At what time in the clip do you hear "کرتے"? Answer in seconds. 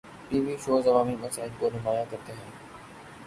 2.09-2.33